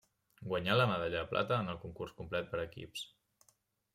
[0.51, 3.07] Guanyà la medalla de plata en el concurs complet per equips.